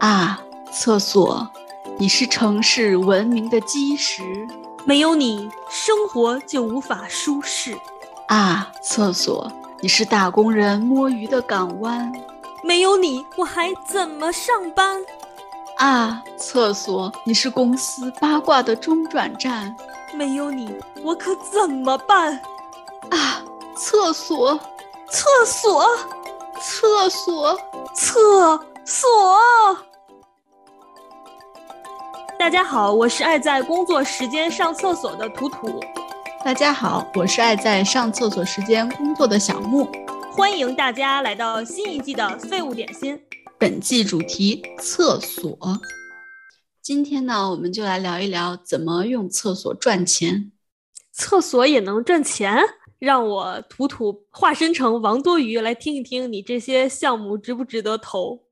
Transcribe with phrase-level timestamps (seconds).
[0.00, 0.40] 啊，
[0.72, 1.46] 厕所，
[1.98, 4.22] 你是城市文明的基石，
[4.86, 7.76] 没有你，生活就无法舒适。
[8.28, 9.50] 啊，厕所，
[9.80, 12.10] 你是打工人摸鱼的港湾，
[12.62, 15.02] 没有你，我还怎么上班？
[15.76, 19.74] 啊，厕所，你是公司八卦的中转站，
[20.14, 22.40] 没有你，我可怎么办？
[23.10, 23.42] 啊，
[23.76, 24.58] 厕所，
[25.10, 25.86] 厕所，
[26.62, 27.58] 厕所，
[27.94, 29.08] 厕所。
[32.38, 35.80] 大家好，我是爱在工作时间上厕所的图图。
[36.44, 39.90] 大家好，我是爱在上厕所时间工作的小木。
[40.32, 43.18] 欢迎大家来到新一季的废物点心。
[43.58, 45.58] 本季主题厕所。
[46.82, 50.52] 今天呢，我们就来聊一聊怎么用厕所赚钱。
[51.10, 52.54] 厕所也能赚钱？
[53.00, 58.44] 让我图图化身成王多鱼来听一听，你这些项目值不值得投？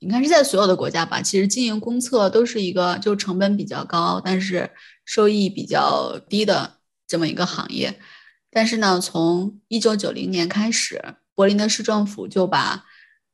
[0.00, 4.70] 应该是在所有的国家吧，其实经营公厕都是一个就成本比较高，但是
[5.06, 6.74] 收益比较低的
[7.06, 7.98] 这么一个行业。
[8.50, 11.02] 但是呢，从一九九零年开始，
[11.34, 12.84] 柏林的市政府就把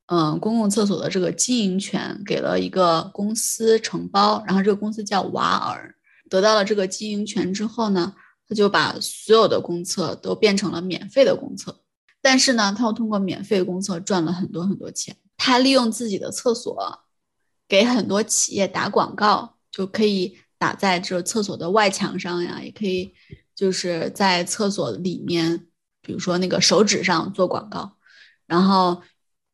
[0.06, 5.96] 嗯公共厕所的这个经营权给了一个公司承包，然后这个公司叫瓦尔，
[6.30, 8.14] 得到了这个经营权之后呢，
[8.52, 11.80] 他就把所有的公厕都变成了免费的公厕。
[12.20, 15.16] 但是呢，他又通过免费公厕赚了很多很多钱。
[15.38, 17.00] 他利用自己的厕所，
[17.66, 23.14] 给很多企业打广告，就可以打在这厕所的外墙上呀，也可以
[23.54, 25.66] 就是在厕所里面，
[26.02, 27.96] 比如说那个手指上做广告。
[28.46, 29.00] 然后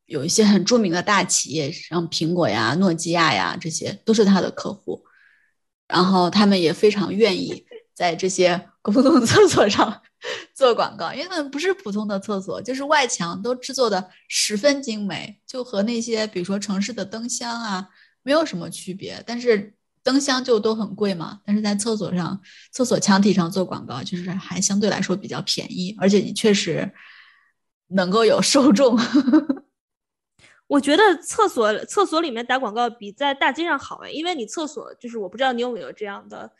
[0.07, 5.05] 有一些很著名的大企业，像苹果呀、诺基亚呀，这些都是他的客户。
[5.87, 10.01] 然后他们也非常愿意在这些公共厕所上。
[10.53, 17.87] 做广告，因为那不是普通的厕所，就是外墙都制作的十分精美，就和那些比如说城市的灯箱啊
[18.21, 19.23] 没有什么区别。
[19.25, 19.73] 但是
[20.03, 22.37] 灯箱就都很贵嘛，但是在厕所上、
[22.73, 26.91] 厕所墙体上做广告，就是还相对来说比较便宜，而且你确实
[27.87, 28.99] 能够有受众。
[30.67, 36.51] 我觉得厕所厕所里面打广告比在大街上好哎，因为你厕所就是我不知道你有没有这样的。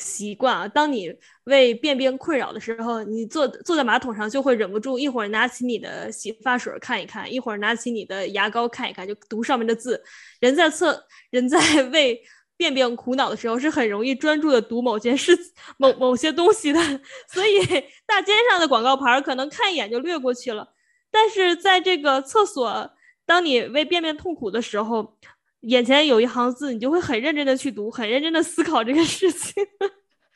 [0.00, 0.66] 习惯啊！
[0.66, 10.02] 当你为便便困扰的时候，你坐坐在马桶上就会忍不住，一会儿拿起你的洗发水看一看，一会儿拿起你的牙膏看一看，就读上面的字。
[10.40, 11.58] 人在厕人在
[11.92, 12.20] 为
[12.56, 15.38] 便便苦恼的时候，是很容易专注的读某件事、
[15.76, 16.80] 某某些东西的。
[17.32, 17.64] 所以
[18.06, 20.72] 大街上的广告牌可能看一眼就略过去了，
[21.10, 22.90] 但是在这个厕所，
[23.26, 25.16] 当你为便便痛苦的时候。
[25.60, 29.62] 眼前有一行字，你就会很认真的去读，很认真的思考这个事情。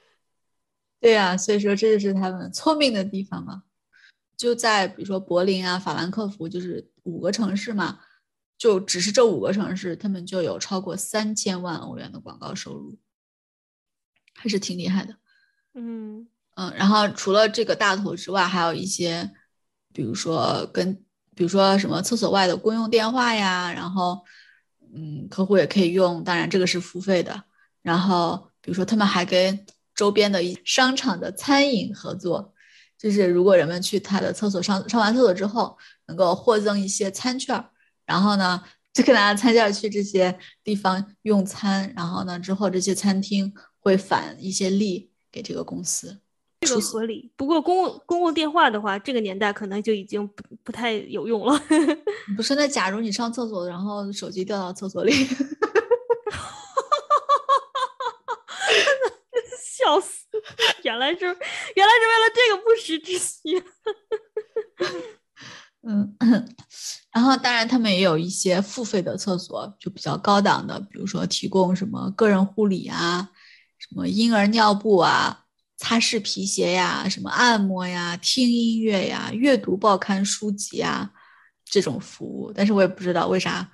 [1.01, 3.63] 对呀，所以说这就是他们聪明的地方嘛。
[4.37, 8.01] 就在比如说柏林啊、法兰克福，就是五个城市嘛，
[8.59, 12.99] 就只是这五个城市，他们就有超过三千万欧元的广告收入，
[14.35, 15.17] 还是挺厉害的。
[15.75, 19.31] 嗯嗯，然后除了这个大头之外，还有一些，
[19.93, 20.95] 比如说跟
[21.35, 24.23] 比如说什么厕所外的公用电话呀，然后。
[24.95, 27.45] 嗯，客户也可以用，当然这个是付费的。
[27.83, 32.55] 然后，比如说他们还跟周边的一商场的餐饮合作，
[32.97, 37.63] 就是如果人们去他的厕所上上完厕所之后，能够获赠一些餐券，
[38.07, 38.63] 然后呢
[38.93, 46.21] 就可以拿餐券去这些地方用餐，然后呢之后这些餐厅会返一些利给这个公司。
[46.65, 51.61] 这个合理，不过公共公共电话的话，这个年代可能就已经不不太有用了。
[52.37, 55.13] 不是，那假如你上厕所，然后手机掉到厕所里，
[59.61, 60.25] 笑死！
[60.83, 61.37] 原来是原来是
[61.77, 63.63] 为了这个不时之需。
[65.87, 66.17] 嗯，
[67.13, 73.29] 然后当然他们也有一些付费的厕所，就比较高档的，比如说提供什么个人护理啊，
[73.79, 75.44] 什么婴儿尿布啊。
[75.85, 81.11] 擦拭皮鞋呀，什么按摩呀，听音乐呀，阅读报刊书籍啊，
[81.63, 83.71] 这种服务，但是我也不知道为啥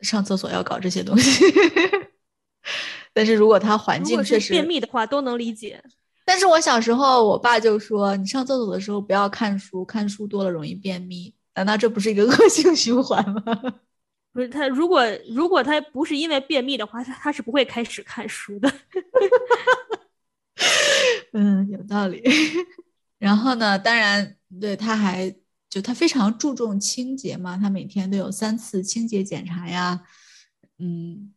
[0.00, 1.44] 上厕所要搞这些东西。
[3.14, 5.80] 但是如果他环境确实便秘的话，都能理解。
[6.24, 11.32] 但是我小时候，我爸就说，你上厕所的时候不要看书，看书多了容易便秘。
[11.54, 13.42] 难道这不是一个恶性循环吗？
[14.32, 18.68] 不是他，如果如果他不是因为便秘的话，他他是不会开始看书的。
[21.32, 22.22] 嗯，有道理。
[23.18, 25.34] 然后呢，当然，对他还
[25.68, 30.02] 就他非常注重清洁嘛，他每天都有三次清洁检查呀。
[30.78, 31.34] 嗯，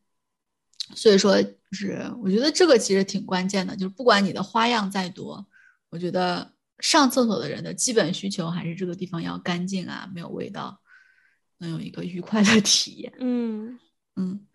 [0.95, 5.47] 所以说，就是我觉得这个其实挺关键的，就是不管你的花样再多，
[5.89, 10.79] 我觉得上厕所的人的基本需求还是这个地方要干净啊，没有味道，
[11.57, 13.11] 能有一个愉快的体验。
[13.19, 13.79] 嗯
[14.15, 14.45] 嗯，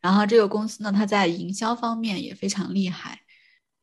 [0.00, 3.22] 然后这个公司呢，它在营销方面也非常厉害，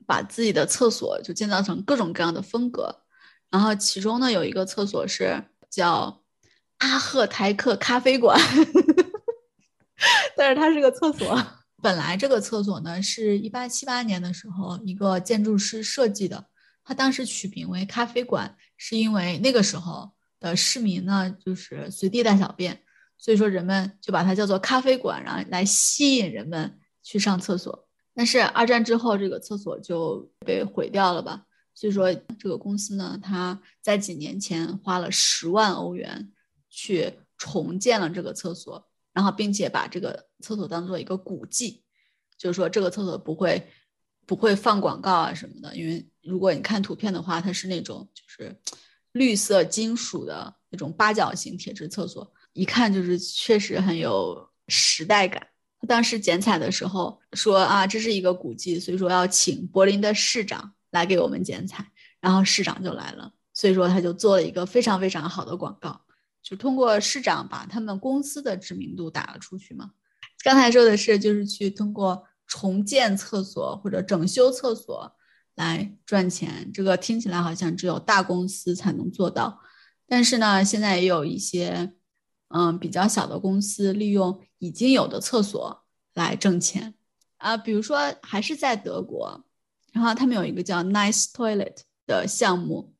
[0.05, 3.03] 把自己的厕所就建造成各种各样的风格。
[3.49, 6.23] 然后其中呢，有一个厕所是叫
[6.79, 8.39] 阿赫台克咖啡馆，
[10.35, 11.41] 但是它是个厕所。
[11.81, 16.45] 本来这个厕所呢，是一八七八年的时候一个建筑师设计的。
[16.85, 22.83] 他当时取名为咖啡馆，是因为那个时候的市民呢，就是随地大小便，
[23.17, 27.87] 所以说人们就把它叫做咖啡馆，然后来吸引人们去上厕所。
[28.13, 31.45] 但是二战之后，这个厕所就被毁掉了吧？
[31.73, 36.31] 所以说这个公司呢，他在几年前花了十万欧元
[36.69, 41.83] 去重建了这个厕所，然后并且把这个厕所当做一个古迹，
[42.37, 43.67] 就是说这个厕所不会。
[44.25, 48.57] 不会放广告啊什么的，因为如果你看图片的话，它是那种就是
[49.11, 55.45] 绿色金属的那种八角形铁质厕所，一看就是确实很有时代感。
[55.87, 61.85] 当时剪彩的时候说啊，这是一个古迹，所以说要请柏林的市长来给我们剪彩，
[62.19, 66.01] 然后市长就来了，所以说他就做了一个非常非常好的广告，
[66.41, 69.91] 就通过市长把他们公司的知名度打了出去嘛。
[70.43, 72.25] 刚才说的是就是去通过。
[72.45, 75.15] 重建厕所或者整修厕所
[75.55, 79.59] 来赚钱，这个听起来好像只有大公司才能做到。
[80.05, 81.93] 但是呢，现在也有一些
[82.53, 85.83] 嗯比较小的公司利用已经有的厕所
[86.13, 86.93] 来挣钱
[87.37, 87.57] 啊。
[87.57, 89.43] 比如说还是在德国，
[89.91, 91.77] 然后他们有一个叫 Nice Toilet
[92.07, 92.93] 的项目，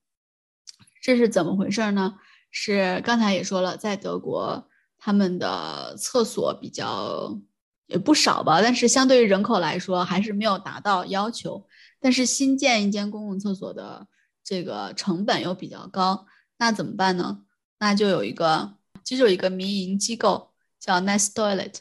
[1.02, 2.16] 这是怎么回事呢？
[2.52, 4.68] 是刚才也说了，在德国
[4.98, 7.40] 他们的厕所比较。
[7.88, 11.68] 也不少吧，但是相对于人口来说，还是没有达到要求。
[12.00, 14.08] 但是新建一间公共厕所的
[14.42, 16.26] 这个成本又比较高，
[16.58, 17.42] 那怎么办呢？
[17.80, 21.76] 那就有一个，其实有一个民营机构叫 Nest Toilet，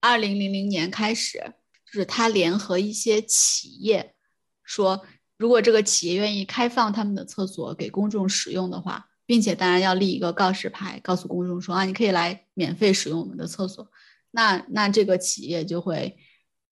[0.00, 1.54] 二零零零年开始，
[1.86, 4.14] 就是他联合一些企业，
[4.62, 5.06] 说
[5.36, 13.90] 如果这个企业愿意开放他们的厕所给公众使用的话，并且当然要立一个告示牌，告诉公众说啊，你可以来免费使用我们的厕所。
[14.30, 16.18] 那那这个企业就会，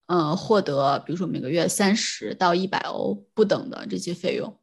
[0.07, 4.61] 呃，获得比如说每个月三十到一百欧不等的这些费用。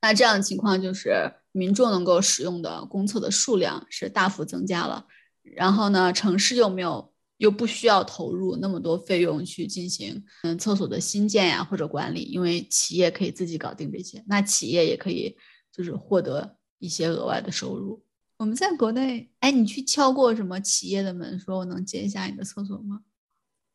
[0.00, 5.06] 那这样的情况就是民众能够使用的公厕的数量是大幅增加了，
[5.42, 15.36] 然后呢，城市又没有又不需要投入那么多费用去进行嗯厕所的新建呀或者管理，因为企业可以自己搞定这些，那企业也可以
[15.72, 18.04] 就是获得一些额外的收入。
[18.36, 23.00] 我们在国内，哎，你去敲过什么企业的门，说我能借一下你的厕所吗？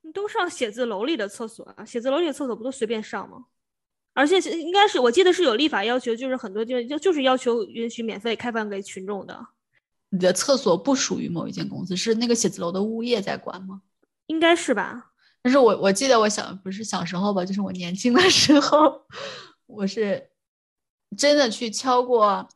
[0.02, 3.46] 你都上写字楼里的厕所啊，写字楼里的厕所不都随便上吗？
[4.16, 9.48] 而且应该是我记得是有立法要求，就是很多就就就是要求允许免费开放给群众的。
[10.10, 13.82] 你的厕所不属于某一间公司，是那个写字楼的物业在管吗？
[14.26, 15.12] 应该是吧。
[15.44, 19.02] 但是我我记得我小不是小时候吧，就是我年轻的时候，
[19.68, 20.30] 我是
[21.16, 22.48] 真的去敲过。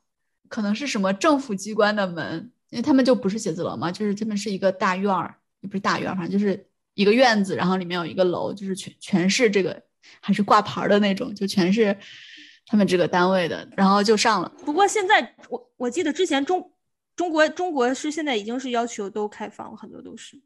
[0.47, 6.65] 可能是什么政府机关的门，因为他们就不是写字楼嘛，就是他们是一个大院儿，也不是大院儿，反正就是
[6.95, 9.83] 一个院子，然后里面有一个楼，就是全全是这个
[10.19, 11.97] 还是挂牌的那种，就全是
[12.65, 14.51] 他们这个单位的，然后就上了。
[14.65, 16.71] 不过现在我我记得之前中
[17.15, 20.39] 中国中国是现在已经是要求都开放了，很多都是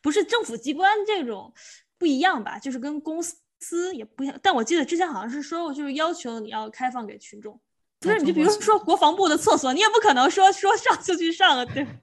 [0.00, 1.52] 不是政府机关这种
[1.98, 2.58] 不一样吧？
[2.58, 7.60] 就是跟公司也不一样，但我记得之前好像是说过，就是要求你要开放给群众。
[8.00, 11.86] 不是，你就比如说国防部的厕所，你也不可能说说上就去上啊，对。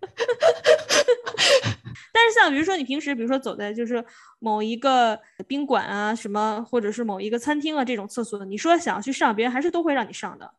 [2.14, 4.04] 但是像比如说你平时，比如说走在就是
[4.40, 10.52] 某一个宾馆啊，什么或者是某一个餐厅啊这种厕所，你说想要去上，别人还是都会让你上的。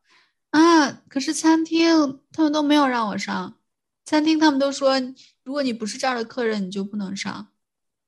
[0.51, 3.57] 啊，可是餐厅他们都没有让我上，
[4.05, 5.01] 餐厅他们都说，
[5.45, 7.49] 如果你不是这儿的客人，你就不能上。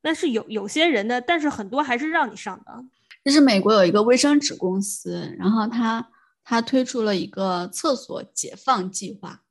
[0.03, 2.85] 但是有有些人的，但是很多还是让你上的。
[3.25, 6.09] 就是美国有一个卫生纸公司，然后他。
[6.43, 9.43] 他推出了一个厕所解放计划，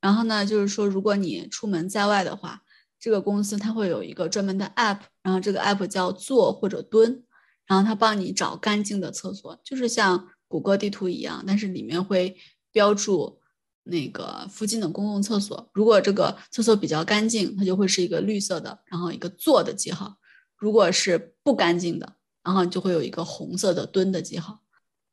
[0.00, 2.62] 然后呢，就是说，如果你出门在外的话，
[3.04, 7.22] 这个公司它会有一个专门的 app，然后这个 app 叫坐或者蹲，
[7.66, 12.34] 然后它帮你找干净的厕所，就是像谷歌地图一样，但是里面会
[12.72, 13.38] 标注
[13.82, 15.68] 那个附近的公共厕所。
[15.74, 20.16] 如果这个厕所比较干净，它就会是一个绿色的，然后一个坐的记号；
[20.56, 24.62] 如果是不干净的，然后就会有一个红色的蹲的记号。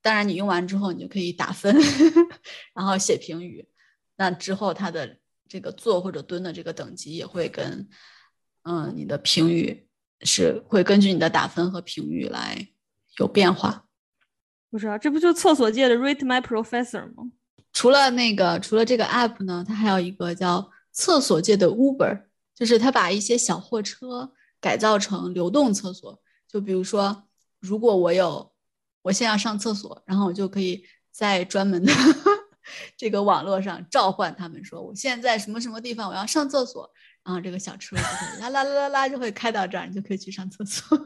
[0.02, 1.76] 当然，你用完之后，你就可以打分，
[2.74, 3.68] 然后写评语。
[4.16, 5.18] 那之后，它的
[5.52, 7.86] 这个坐或者蹲的这个等级也会跟，
[8.64, 9.86] 嗯，你的评语
[10.22, 12.70] 是会根据你的打分和评语来
[13.20, 13.86] 有变化。
[14.70, 17.34] 不是啊，这不就厕所界的 Rate My Professor 吗？
[17.74, 24.32] 除了那个，除了这个 app 呢，它还有一个叫厕所界的 Uber，就是它把一些小货车
[24.62, 26.22] 改造成流动厕所。
[26.48, 27.28] 就比如说，
[27.60, 28.54] 如果我有，
[29.02, 31.92] 我现在要上厕所，然后我就可以在专门的
[32.98, 36.90] 这个网络上召唤他们，说我现在什么什么地方我要上厕所，
[37.24, 40.98] 然后这个小车就会啦啦啦啦啦就会开到这儿，你就可以去上厕所。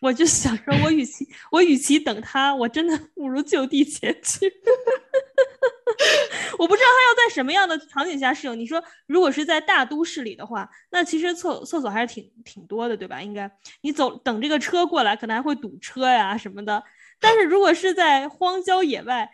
[0.00, 4.52] 我就想说，我与其我与其等他，我真的不如就地前去。
[6.58, 8.58] 我不知道他要在什么样的场景下适用。
[8.58, 13.22] 你说，如果是在大都市里的话，那其实厕厕所还是挺挺多的，对吧？
[13.22, 13.48] 应该
[13.82, 16.82] 你走等这个车过来，可能还会堵车呀什么的。
[17.22, 19.30] 但是如果是在荒郊野外，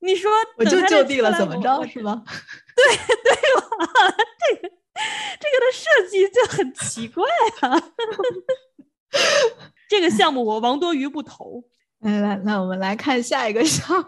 [0.00, 2.22] 你说我就就地了，怎么着是吧？
[2.74, 4.16] 对对吧？
[4.48, 4.68] 这个
[5.38, 7.24] 这个的设计就很奇怪
[7.60, 7.92] 啊。
[9.88, 11.62] 这个项目我王多鱼不投。
[12.00, 14.06] 来来，那我们来看下一个项目。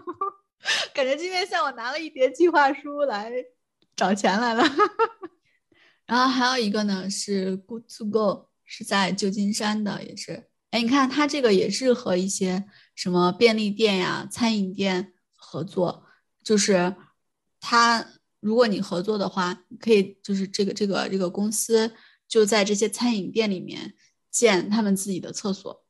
[0.92, 3.32] 感觉今天像我拿了一叠计划书来
[3.97, 4.64] 找钱来了。
[6.06, 10.49] 然后还有一个呢是 Good to Go，是在旧金山的，也是。
[10.70, 12.64] 哎，你看它这个也是和一些
[12.99, 16.05] 什么便利店呀、餐饮店合作。
[16.43, 16.97] 就是
[17.61, 18.05] 他，
[18.40, 21.95] 如果你合作的话，可以就是这个这个这个公司
[22.26, 23.95] 就在这些餐饮店里面。
[24.31, 25.83] 建他们自己的厕所，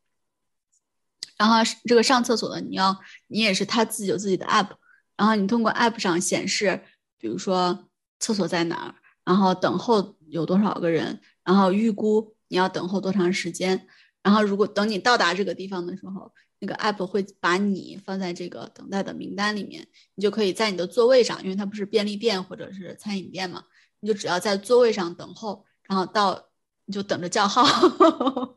[1.37, 2.97] 然后这个上厕所的你要
[3.27, 4.71] 你也是他自己有自己的 app，
[5.17, 6.85] 然后你通过 app 上显示，
[7.19, 13.87] 比如说厕所在哪儿，然后等候有多少个人，然后预估你要等候多长时间，
[14.23, 23.65] 然后如果等你到达这个地方的时候，那个 app 会把你放在这个等待的名单里面，你就可以在你的座位上，因为它不是便利店或者是餐饮店嘛，
[24.01, 26.45] 你就只要在座位上等候，然后到。
[26.91, 27.63] 你就等着叫号，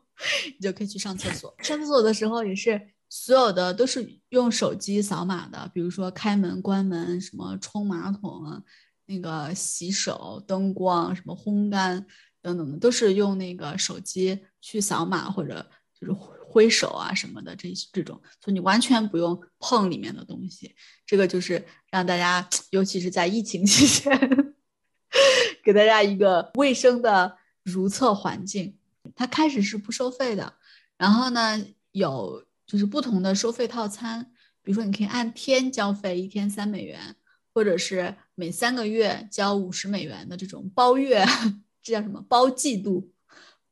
[0.58, 1.54] 你就可以去上厕所。
[1.58, 2.80] 上厕所的时候也是
[3.10, 8.62] 所有的都是用手机扫码的，比如说开门、关门、什么冲马桶、啊
[9.04, 12.06] 那个洗手、灯光、什么烘干
[12.40, 16.12] 等等的，都是用那个手机去扫码或者就是
[16.52, 20.74] 挥手啊什么的这这种，所以你完全不用碰里面的东西。
[21.06, 24.54] 这个就是让大家，尤其是在疫情期间，
[25.64, 27.38] 给大家一个卫生的。
[27.64, 28.76] 如厕环境，
[29.14, 30.52] 它开始是不收费的，
[30.98, 34.32] 然后呢，有就是不同的收费套餐，
[34.62, 37.14] 比如说你可以按天交费，一天三美元，
[37.54, 41.24] 或者是每三个月交五十美元的这种包月，
[41.80, 43.12] 这叫什么包季度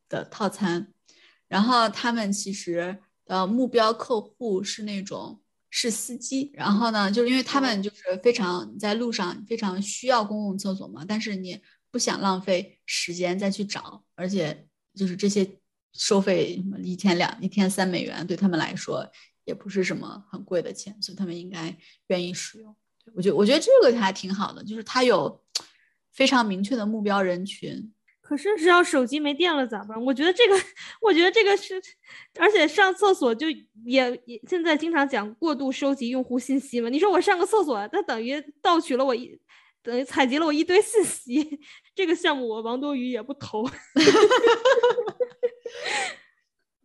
[0.09, 0.93] 的套餐。
[1.51, 5.39] 然后他们其实的目标客户是那种
[5.69, 11.61] 是司机，然后呢，就是因为他们就是非常在路上非常需要公共厕所嘛，但是你。
[11.93, 14.65] 不想浪费时间再去找，而且
[14.95, 15.59] 就是这些
[15.93, 19.05] 收费什么一天两一天三美元，对他们来说
[19.45, 21.77] 也不是什么很贵的钱，所以他们应该
[22.07, 22.77] 愿意使用。
[23.13, 25.43] 我觉得我觉得这个还挺好的，就是它有
[26.13, 27.93] 非常明确的目标人群。
[28.31, 30.01] 可是只要手机没电了咋办？
[30.05, 30.55] 我觉得这个，
[31.03, 31.83] 我觉得这个是，
[32.39, 33.49] 而且上厕所就
[33.85, 36.89] 也也现在经常讲过度收集用户信息嘛。
[36.89, 39.37] 你说我上个厕所，那等于盗取了我一。
[39.83, 41.59] 等于采集了我一堆信息，
[41.93, 43.67] 这个项目我王多鱼也不投。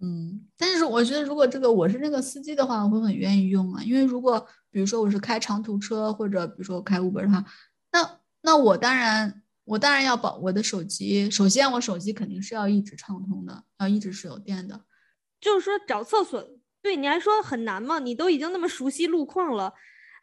[0.02, 3.84] 嗯，但是我觉得如果这个我是那个司机的话，我会很愿意用啊。
[3.84, 7.46] 因为如果比如说我是开长途车，或者比如说开 Uber 的话，
[7.92, 11.30] 那那我当然我当然要保我的手机。
[11.30, 14.86] 首先我手机肯定是要一直畅通的，要一直是有电的。
[15.42, 16.44] 就是说找厕所
[16.82, 18.00] 对你来说很难吗？
[18.00, 19.74] 你都已经那么熟悉路况了。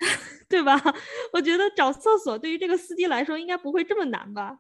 [0.49, 0.77] 对吧？
[1.33, 4.59] 我觉得找厕所对于这个司机来说应该不会这么难吧？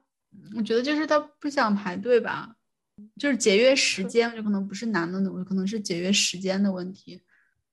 [0.56, 2.54] 我觉得就是他不想排队吧，
[3.18, 7.20] 就是节约时间，就可能不是难的那种，可能是节约时间的问题。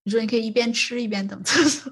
[0.03, 1.91] 你说你可以一边吃一边等厕所，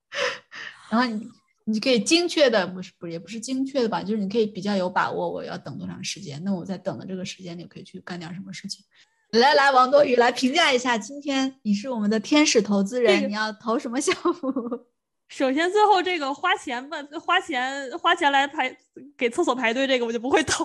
[0.90, 1.30] 然后你
[1.64, 4.02] 你可以精确的，不是不是也不是精确的吧？
[4.02, 8.84] 就是你可以比较有把握，我要等多长时间，那我在等的这个时间里可以去干点什么事情。
[9.30, 14.86] 来来，王多宇来评价一下，今天你是我们的天使投资人，你要投什么项目？
[15.28, 18.76] 首先，最后这个花钱吧，花钱花钱来排
[19.16, 20.64] 给厕所排队，这个我就不会投。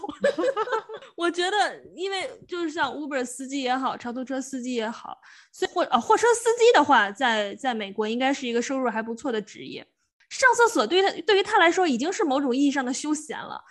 [1.15, 5.17] 我觉得，因为就是像 Uber 司机也好，长途车司机也好，
[5.51, 9.87] 所以或啊货车司机的话，在在美国应该是一个收入还不错的职业。
[10.29, 13.61] 上厕所对于他对于他来说已经是某种意义上的休闲了。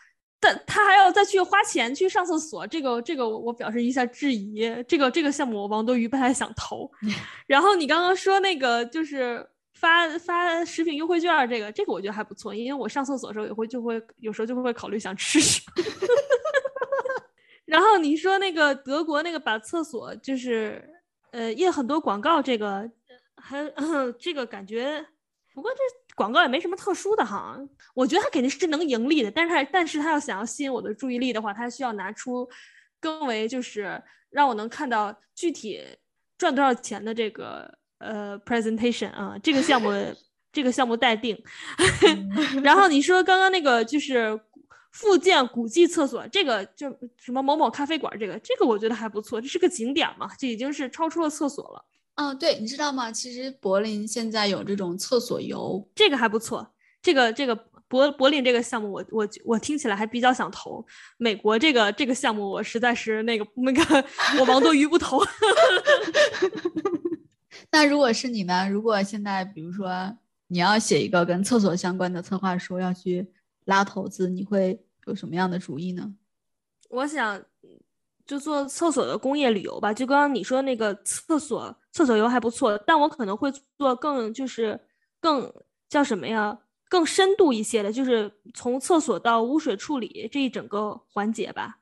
[0.41, 4.73] 但他还要再去花钱去上厕所，这个这个我表示一下质疑。
[4.87, 6.89] 这个这个项目我王多鱼不太想投。
[7.49, 15.83] 然后你刚刚说那个就是发发食品优惠券，这个这个我觉得还不错，因为我上厕所的时候也会就会有时候就会考虑想吃什么。
[17.67, 20.89] 然后你说那个德国那个把厕所就是
[21.33, 22.89] 呃，印很多广告，这个
[23.35, 23.59] 还
[24.21, 25.05] 这个感觉，
[25.53, 25.83] 不过这
[26.19, 27.57] 广告也没什么特殊的哈。
[27.95, 32.47] 我觉得他肯定是能盈利的，但是他但是他要想要吸引我的注意力的话，他需要拿出
[33.01, 35.81] 更为就是让我能看到具体
[36.37, 39.91] 赚多少钱的这个呃 presentation 啊，这个项目
[40.53, 41.41] 这个项目待定。
[42.63, 44.39] 然后你说刚刚那个就是
[44.91, 51.85] 复建古迹厕所，这个就什么某某咖啡馆，这个这个我觉得还不错，这是个景点嘛，这已经是超出了厕所了。
[52.19, 53.13] 嗯，对，你知道吗？
[53.13, 56.69] 其实柏林现在有这种厕所游，这个还不错。
[57.01, 57.55] 这个这个
[57.87, 60.85] 柏柏林这个项目，我我我听起来还比较想投。
[61.17, 64.05] 美国这个这个项目，我实在是那个那个
[64.41, 65.21] 我王多鱼不投。
[67.71, 68.69] 那如果是你呢？
[68.69, 73.31] 如果现在比如说你要写一个跟厕所相关的策划书，要去
[73.67, 76.13] 拉投资，你会有什么样的主意呢？
[76.91, 77.41] 我想
[78.29, 79.93] 就做厕所的工业旅游吧。
[79.93, 81.77] 就刚刚你说那个厕所。
[81.91, 84.79] 厕所游还不错，但我可能会做更就是
[85.19, 85.53] 更
[85.89, 86.57] 叫什么呀？
[86.89, 91.81] 更深度一些的，就是从厕所到污水处理这一整个环节吧。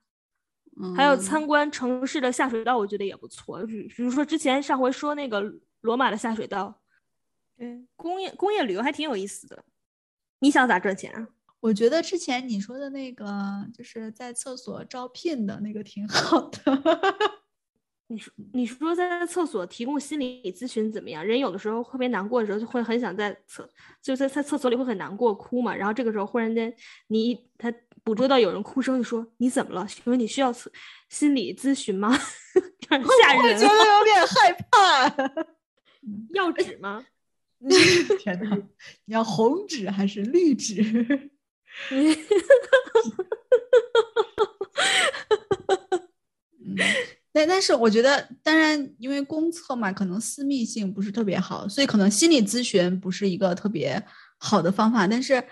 [0.97, 3.63] 还有参观城市的下水道，我觉得也不错。
[3.67, 5.43] 比比如说之前上回说那个
[5.83, 6.81] 罗马的下水道，
[7.59, 9.65] 对，工业工业旅游还挺有意思的。
[10.39, 11.29] 你想咋赚钱啊？
[11.61, 13.27] 我觉得之前你说的那个
[13.75, 16.61] 就是在厕所招聘的那个挺好的。
[18.09, 21.27] 你说，你说在厕所提供心理咨询怎么样？
[21.27, 23.69] 人有的时候特别难过的时候，就会很想在厕，
[24.01, 25.75] 就在在厕所里会很难过哭嘛。
[25.75, 26.73] 然后这个时候忽然间，
[27.09, 27.73] 你他
[28.05, 29.85] 捕捉到有人哭声，就说你怎么了？
[29.89, 30.71] 请问你需要心
[31.09, 32.17] 心理咨询吗？
[32.89, 35.45] 吓人，我觉得有点害怕。
[36.33, 37.05] 要纸吗？
[38.21, 38.57] 天哪！
[39.07, 41.33] 你要红纸还是绿纸？
[47.33, 54.03] 但但是我觉得，当然，因为公厕嘛，可能私密性不是特别好，所以可能心理咨询不是一个特别
[54.39, 55.07] 好的方法。
[55.07, 55.45] 但是，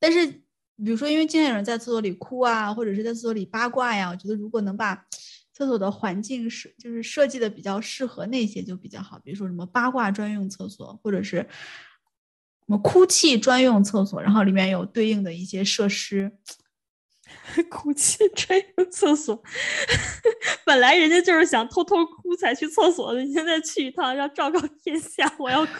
[0.00, 5.06] 但是，比如说，因为经常有人在厕所里哭啊，或者是在厕所里八卦呀，我觉得如果能把
[5.52, 9.20] 厕所的环境设就是设计的比较适合那些就比较好。
[9.24, 11.46] 比如说什么八卦专用厕所，或者是
[12.68, 16.30] 什么哭泣专用厕所，然后里面有对应的一些设施。
[17.70, 19.42] 哭泣专用厕所，
[20.66, 25.72] 本来人家就是想偷偷哭才去厕所的，你现在去一趟，要昭告天下，我要哭。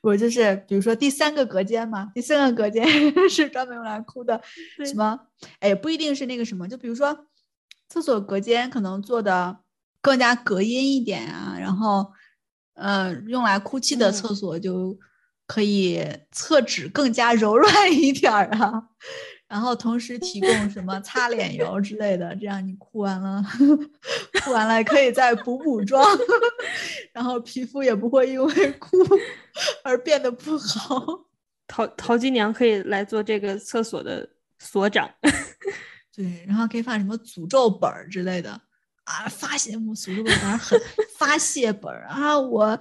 [0.00, 2.86] 我就是，比如说第三个隔间嘛，第三个隔间
[3.28, 4.40] 是专门用来哭的。
[4.86, 5.20] 什么？
[5.60, 7.26] 哎，不一定是那个什么，就比如说
[7.90, 9.60] 厕所隔间可能做的
[10.00, 12.10] 更加隔音一点啊，然后，
[12.78, 14.98] 呃，用来哭泣的厕所就。
[15.50, 18.82] 可以厕纸更加柔软 一点儿啊，
[19.48, 23.42] 然后同时提供什么擦脸油之类的，这样你哭完了，
[24.44, 26.04] 哭完了可以再补补妆，
[27.14, 28.98] 然后皮肤也不会因为哭
[29.82, 31.02] 而变得不好。
[31.66, 35.10] 陶陶金娘可以来做这个厕所的所长，
[36.14, 38.50] 对，然后可以放什么诅咒本儿之类的
[39.04, 40.78] 啊，发泄诅咒本儿很
[41.18, 42.80] 发泄本儿啊，我。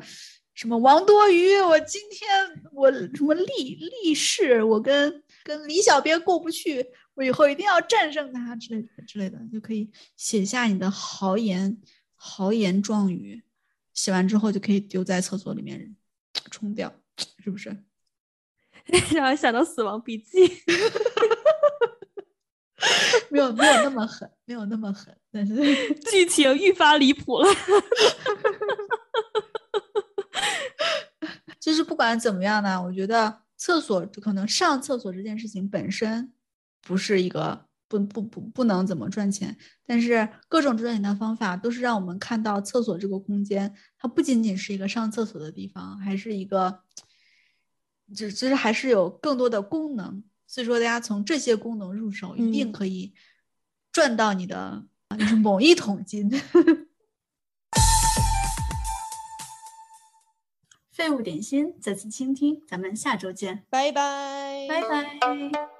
[0.53, 1.55] 什么王多鱼？
[1.59, 2.27] 我今天
[2.71, 11.77] 我什么立立誓，我跟跟李小编过不去，我以后一定要战胜他之类的之类的，就可以写下你的豪言
[12.15, 13.43] 豪言壮语，
[13.93, 15.95] 写完之后就可以丢在厕所里面
[16.49, 16.91] 冲掉，
[17.43, 17.69] 是不是？
[19.13, 20.39] 让我想到《死亡笔记》，
[23.29, 25.53] 没有没有那么狠，没有那么狠，但是
[26.09, 27.47] 剧情愈发离谱了。
[31.59, 36.33] 就是不管怎么样呢，我觉得厕所可能上厕所这件事情本身
[36.81, 46.79] 不是一个不不不不能怎么赚钱，但是各种赚钱的方法都是让我们看到厕所这个空间，它不仅仅是一个上厕所的地方，还是一个，
[48.15, 50.23] 就其实还是有更多的功能。
[50.49, 53.13] 所以说，大家从这些功能入手，一定可以
[53.91, 56.29] 赚到你的就是某一桶金。
[60.91, 65.76] 废物点心，再次倾听，咱们下周见，拜拜，拜拜。